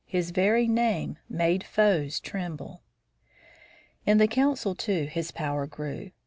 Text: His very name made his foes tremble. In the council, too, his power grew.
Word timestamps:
His 0.07 0.31
very 0.31 0.67
name 0.67 1.19
made 1.29 1.61
his 1.61 1.69
foes 1.71 2.19
tremble. 2.19 2.81
In 4.03 4.17
the 4.17 4.27
council, 4.27 4.73
too, 4.73 5.03
his 5.05 5.29
power 5.29 5.67
grew. 5.67 6.09